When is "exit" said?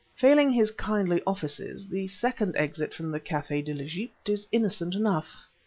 2.55-2.91